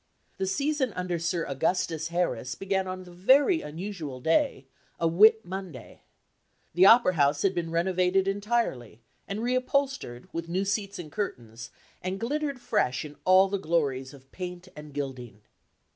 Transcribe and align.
The 0.37 0.47
season 0.47 0.93
under 0.93 1.19
Sir 1.19 1.45
Augustus 1.45 2.07
Harris 2.07 2.55
began 2.55 2.87
on 2.87 3.03
the 3.03 3.11
very 3.11 3.61
unusual 3.61 4.19
day 4.19 4.65
a 4.99 5.07
Whit 5.07 5.45
Monday. 5.45 6.01
The 6.73 6.87
opera 6.87 7.13
house 7.13 7.43
had 7.43 7.53
been 7.53 7.69
renovated 7.69 8.27
entirely 8.27 9.01
and 9.27 9.43
re 9.43 9.53
upholstered, 9.53 10.27
with 10.33 10.49
new 10.49 10.65
seats 10.65 10.97
and 10.97 11.11
curtains, 11.11 11.69
and 12.01 12.19
glittered 12.19 12.59
fresh 12.59 13.05
in 13.05 13.15
all 13.25 13.47
the 13.47 13.59
glories 13.59 14.11
of 14.11 14.31
paint 14.31 14.67
and 14.75 14.91
gilding. 14.91 15.41